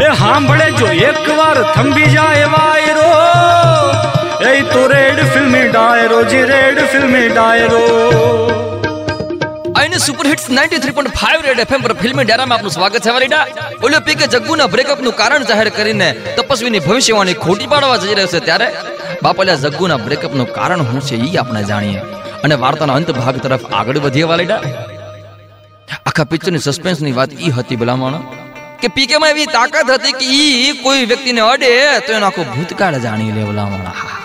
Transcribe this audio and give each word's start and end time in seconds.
એ 0.00 0.14
સાંભળે 0.18 0.70
જો, 0.70 0.86
એકવાર 0.86 1.72
થંભી 1.72 2.04
જાય 2.04 2.44
વાયરો. 2.44 3.08
એ 4.50 4.62
તો 4.62 4.86
રેડ 4.86 5.24
ફિલ્મી 5.32 5.68
ડાયરો, 5.68 6.24
જી 6.24 6.42
રેડ 6.42 6.78
ફિલ્મી 6.86 7.28
ડાયરો. 7.28 7.82
આઈને 9.76 9.98
સુપર 9.98 10.26
હિટ્સ 10.26 10.50
93.5 10.50 11.42
રેડ 11.42 11.58
એફએમ 11.58 11.80
પર 11.80 11.92
ફિલ્મી 11.92 12.24
ડેરામાં 12.24 12.58
આપનું 12.58 12.70
સ્વાગત 12.70 13.00
છે 13.00 13.10
વાલીડા 13.10 13.46
ઓલો 13.84 14.00
પીકે 14.00 14.26
જગ્ગુના 14.26 14.66
બ્રેકઅપનું 14.66 15.12
કારણ 15.12 15.44
જાહેર 15.44 15.68
કરીને 15.68 16.12
તપસ્વીની 16.36 16.78
ભવિષ્યવાણી 16.78 17.32
ખોટી 17.32 17.66
પાડવા 17.66 17.96
જઈ 17.96 18.14
રહ્યો 18.14 18.26
છે 18.26 18.40
ત્યારે 18.40 18.72
બાપલિયા 19.22 19.54
જગ્ગુના 19.54 19.96
બ્રેકઅપનું 19.96 20.52
કારણ 20.52 20.82
શું 20.82 21.00
છે 21.00 21.16
એ 21.16 21.36
આપણે 21.36 21.62
જાણીએ. 21.62 21.98
અને 22.44 22.54
વાર્તાના 22.54 22.94
અંત 22.94 23.10
ભાગ 23.10 23.36
તરફ 23.36 23.72
આગળ 23.72 23.98
વધીએ 23.98 24.22
વાલીડા 24.22 24.60
આખા 26.06 26.24
પિક્ચરની 26.24 26.58
સસ્પેન્સની 26.58 27.12
વાત 27.12 27.30
ઈ 27.40 27.50
હતી 27.50 27.76
ભલામણ. 27.76 28.41
કે 28.82 28.88
પીકેમાં 28.88 29.30
એવી 29.30 29.46
તાકાત 29.46 29.90
હતી 29.90 30.12
કે 30.12 30.26
ઈ 30.26 30.72
કોઈ 30.82 31.04
વ્યક્તિને 31.04 31.40
અડે 31.40 31.70
તો 32.00 32.12
એનો 32.12 32.26
આખો 32.26 32.42
ભૂતકાળ 32.44 32.98
જાણી 32.98 33.32
લે 33.32 33.44
ભલામણ 33.44 33.86
હા 34.00 34.18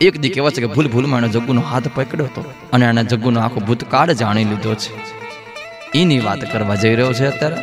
એક 0.00 0.18
દી 0.20 0.28
કહેવાય 0.28 0.50
છે 0.50 0.60
કે 0.60 0.66
ભૂલ 0.66 0.88
ભૂલમાં 0.88 1.18
એણે 1.20 1.28
જગ્ગુનો 1.28 1.60
હાથ 1.60 1.88
પકડ્યો 1.94 2.26
હતો 2.26 2.44
અને 2.72 2.86
એણે 2.86 3.04
જગ્ગુનો 3.04 3.40
આખો 3.40 3.60
ભૂતકાળ 3.60 4.12
જાણી 4.12 4.44
લીધો 4.44 4.74
છે. 4.74 4.92
એની 5.94 6.18
વાત 6.18 6.52
કરવા 6.52 6.74
જઈ 6.74 6.94
રહ્યો 6.94 7.12
છે 7.12 7.26
અત્યારે. 7.26 7.58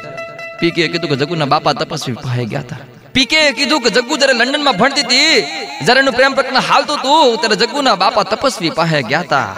પીકે 0.60 0.88
કીધું 0.88 1.10
કે 1.10 1.16
જગ્ગુના 1.16 1.46
બાપા 1.46 1.74
તપસ્વી 1.74 2.14
પાસે 2.14 2.46
ગયા 2.46 2.60
હતા. 2.60 2.78
પીકે 3.14 3.52
કીધું 3.52 3.82
કે 3.82 3.90
જગ્ગુ 3.90 4.18
જ્યારે 4.18 4.34
લંડનમાં 4.34 4.78
ભણતી 4.78 5.02
હતી, 5.02 5.42
જ્યારે 5.86 6.00
એનું 6.00 6.14
પ્રેમ 6.14 6.34
પ્રકરણ 6.34 6.60
હાલતું 6.60 6.98
હતું, 6.98 7.38
ત્યારે 7.38 7.56
જગ્ગુના 7.56 7.96
બાપા 7.96 8.24
તપસ્વી 8.24 8.70
પાસે 8.70 9.04
ગયા 9.04 9.20
હતા. 9.20 9.56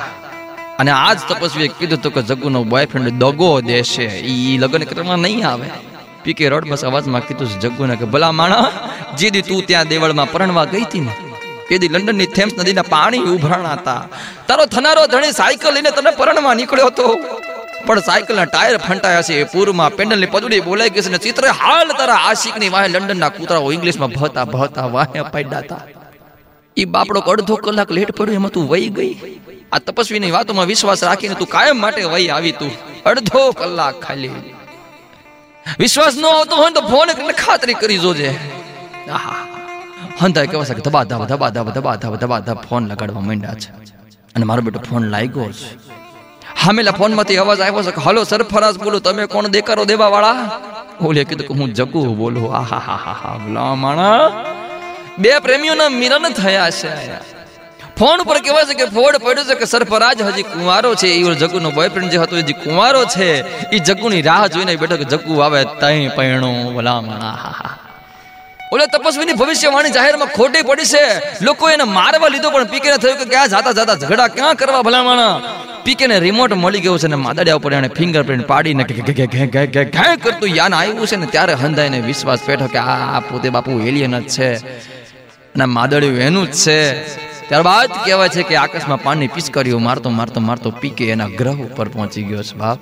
અને 0.80 0.92
આજ 0.92 1.20
તપસ્વીએ 1.30 1.68
કીધું 1.68 2.00
હતું 2.00 2.14
કે 2.14 2.22
જગ્ગુનો 2.22 2.64
બોયફ્રેન્ડ 2.64 3.10
દગો 3.10 3.62
દેશે. 3.62 4.08
ઈ 4.34 4.58
લગ્ન 4.58 4.84
કરવામાં 4.84 5.18
નહીં 5.18 5.48
આવે. 5.48 5.70
પીકે 6.30 6.46
રોડ 6.56 6.70
બસ 6.74 6.86
અવાજમાં 6.92 7.26
કીધું 7.30 7.56
જગ્ગુને 7.66 7.96
કે, 8.04 8.12
ભલા 8.14 8.34
માણા 8.42 8.66
જીદી 9.22 9.48
તું 9.50 9.66
ત્યાં 9.72 9.92
દેવળમાં 9.94 10.32
પરણવા 10.36 10.70
ગઈ 10.76 10.86
હતી 10.88 11.04
ને 11.08 11.14
કેદી 11.70 11.90
લંડનની 11.96 12.30
થેમ્સ 12.38 12.54
નદીના 12.62 12.88
પાણી 12.94 13.26
ઉભરાણા 13.36 13.76
હતા 13.82 14.02
તારો 14.48 14.64
થનારો 14.76 15.04
ધણી 15.14 15.36
સાયકલ 15.40 15.74
લઈને 15.76 15.92
તને 15.98 16.12
પરણવા 16.20 16.56
નીકળ્યો 16.60 16.90
હતો 16.92 17.06
પણ 17.88 18.02
સાયકલના 18.08 18.48
ટાયર 18.50 18.78
ફંટાયા 18.86 19.28
છે, 19.28 19.36
એ 19.44 19.46
પૂરમાં 19.54 19.96
પેન્ડલની 19.98 20.30
પદુડી 20.34 20.62
બોલાઈ 20.68 20.94
ગઈ 20.96 21.04
છે 21.06 21.12
ને 21.14 21.20
ચિત્ર 21.26 21.46
હાલ 21.62 21.94
તારા 22.00 22.20
આશિકની 22.30 22.72
વાહે 22.76 22.88
લંડનના 22.94 23.32
કૂતરાઓ 23.38 23.72
ઇંગ્લિશમાં 23.78 24.14
ભહતા 24.18 24.46
ભહતા 24.54 24.88
વાહે 24.96 25.24
પડ્યા 25.36 25.64
હતા 25.66 25.82
ઈ 26.78 26.88
બાપડો 26.96 27.22
અડધો 27.34 27.56
કલાક 27.66 27.92
લેટ 27.98 28.12
પડ્યો, 28.18 28.38
એમાં 28.40 28.54
તું 28.58 28.66
વહી 28.72 28.90
ગઈ. 28.98 29.14
આ 29.74 29.80
તપસ્વીની 29.88 30.32
વાતોમાં 30.38 30.68
વિશ્વાસ 30.72 31.04
રાખીને 31.10 31.36
તું 31.42 31.50
કાયમ 31.56 31.78
માટે 31.84 32.02
વહી 32.14 32.30
આવી 32.36 32.56
તું. 32.60 32.72
અડધો 33.12 33.44
કલાક 33.60 33.96
ખાલી. 34.06 34.36
વિશ્વાસ 35.80 36.16
ન 36.18 36.26
આવતો 36.26 36.56
હોય 36.62 36.72
તો 36.72 36.82
ફોન 36.82 37.08
ખાતરી 37.44 37.74
કરી 37.82 38.00
જોજે. 38.06 38.30
હંતા 40.22 40.46
કેવા 40.46 40.66
છે 40.66 40.74
ધબા, 40.88 41.04
ધબ 41.04 41.24
ધબા 41.32 41.50
ધબ 41.50 41.68
ધબા 41.70 41.96
ધબ 41.96 42.16
ધબા, 42.16 42.40
ધબ 42.40 42.60
ફોન 42.70 42.84
લગાડવા 42.92 43.22
માંડ્યા 43.22 43.54
છે. 43.54 43.70
અને 44.36 44.46
મારો 44.46 44.62
બેટો 44.62 44.80
ફોન 44.90 45.04
લાગ્યો 45.14 45.52
છે 45.52 45.70
હામેલા 46.62 46.92
ફોનમાંથી 46.92 47.38
અવાજ 47.38 47.60
આવ્યો 47.62 47.84
છે 47.84 47.92
કે, 47.92 48.02
હલો 48.02 48.22
સરફરાજ 48.24 48.76
બોલો, 48.84 49.00
તમે 49.00 49.26
કોણ? 49.26 49.48
દેકારો 49.48 49.86
દેવા 49.86 50.08
વાળા 50.08 50.38
ઓલે 51.02 51.24
કીધું 51.24 51.48
કે, 51.48 51.54
હું 51.54 51.70
જગુ 51.74 52.02
બોલું. 52.16 52.48
આહા 52.56 52.82
હા 52.88 53.00
હા 53.06 53.18
હા 53.22 53.76
માણા 53.76 54.24
બે 55.20 55.30
પ્રેમીઓના 55.40 55.90
મિલન 55.90 56.26
થયા 56.42 56.70
છે. 56.70 56.92
ફોન 58.00 58.22
ઉપર 58.22 58.38
કહેવાય 58.40 58.66
છે 58.66 58.74
કે 58.74 58.86
ફોડ 58.86 59.18
પડ્યો 59.18 59.44
છે 59.44 59.56
કે 59.56 59.66
સરફરાજ 59.66 60.22
હજી 60.22 60.44
કુંવારો 60.44 60.96
છે. 60.96 61.08
એ 61.08 61.36
જગુનો 61.36 61.70
બોયફ્રેન્ડ 61.72 62.12
જે 62.12 62.18
હતો, 62.18 62.38
એ 62.38 62.42
કુંવારો 62.64 63.06
છે 63.06 63.30
એ 63.76 63.80
જગ્ગુની 63.80 64.22
રાહ 64.22 64.48
જોઈને 64.48 64.76
બેઠો 64.76 64.98
કે 64.98 65.04
જગ્ગુ 65.04 65.38
આવે 65.38 65.62
તઈ 65.82 66.08
પૈણો 66.18 66.72
ભલા 66.72 67.02
માણા 67.02 67.36
હા 67.44 67.54
હા 67.60 67.76
ઓલે 68.74 68.86
તપસ્વીની 68.86 69.34
ભવિષ્યવાણી 69.34 69.92
જાહેરમાં 69.92 70.28
ખોટી 70.28 70.62
પડી 70.62 70.84
છે. 70.86 71.06
લોકો 71.42 71.70
એને 71.70 71.84
મારવા 71.84 72.28
લીધો, 72.28 72.50
પણ 72.50 72.64
પીકેને 72.64 72.98
થયું 72.98 73.18
કે 73.18 73.26
ક્યાં 73.26 73.48
જાતા 73.48 73.72
જાતા 73.72 73.96
ઝઘડા 73.96 74.28
ક્યાં 74.28 74.56
કરવા 74.56 74.82
ભલામણ. 74.82 75.24
પીકેને 75.84 76.20
રિમોટ 76.20 76.54
મળી 76.54 76.80
ગયો 76.80 76.98
છે 76.98 77.08
ને 77.08 77.16
માદડિયા 77.16 77.56
ઉપર 77.56 77.74
એને 77.74 77.88
ફિંગરપ્રિન્ટ 77.88 78.48
પાડીને 78.48 78.84
ઘે 78.84 80.16
કરતું 80.24 80.50
યાન 80.50 80.74
આવ્યું 80.74 81.08
છે 81.08 81.16
ને 81.16 81.26
ત્યારે 81.26 81.54
હંધાઈને 81.54 82.00
વિશ્વાસ 82.00 82.40
બેઠો 82.48 82.68
કે 82.68 82.78
આ 82.78 83.20
પોતે 83.20 83.50
બાપુ 83.50 83.80
એલિયન 83.80 84.20
જ 84.20 84.28
છે. 84.28 84.50
અને 85.56 85.66
માદડિયું 85.66 86.18
એનું 86.18 86.48
જ 86.52 86.56
છે. 86.56 86.80
ત્યારબાદ 87.50 87.90
કહેવાય 88.06 88.30
છે 88.30 88.44
કે 88.44 88.56
આકાશમાં 88.56 89.04
પાણી 89.04 89.28
પિચકારીઓ 89.28 89.78
મારતો 89.78 90.10
મારતો 90.10 90.40
મારતો 90.40 90.72
પીકે 90.72 91.12
એના 91.12 91.28
ગ્રહ 91.28 91.52
ઉપર 91.52 91.88
પહોંચી 91.90 92.24
ગયો 92.24 92.44
છે. 92.44 92.56
બાપ, 92.56 92.80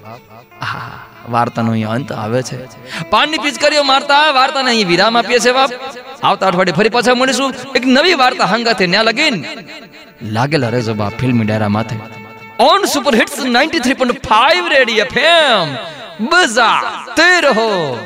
આહા, 0.61 0.91
વાર્તાનો 1.29 1.72
અહીં 1.72 1.88
અંત 1.88 2.11
આવે 2.11 2.44
છે. 2.44 2.66
પાણી 3.09 3.38
પિચકારીઓ 3.38 3.83
મારતા 3.83 4.31
વાર્તાને 4.31 4.69
અહીં 4.69 4.88
વિરામ 4.88 5.17
આપીએ 5.17 5.39
છે 5.39 5.51
બાપ. 5.51 5.69
આવતા 6.23 6.47
અઠવાડિયે 6.47 6.73
ફરી 6.73 6.89
પાછા 6.89 7.13
મળીશું. 7.13 7.53
એક 7.75 7.85
નવી 7.85 8.13
વાર્તા 8.13 8.45
હંગાથે 8.45 8.88
ન્યા 8.88 9.01
લગીન. 9.01 9.45
લાગેલા 10.23 10.69
રહેજો 10.69 10.94
બાપ, 10.94 11.11
ફિલ્મી 11.19 11.45
ડાયરા 11.45 11.69
માથે. 11.69 11.95
On 12.59 12.85
super 12.85 13.16
hits 13.16 13.45
93.5 13.45 14.67
ready 14.67 14.94
FM 14.94 15.75
બજા 16.25 16.81
તે 17.16 17.41
રહો. 17.41 17.99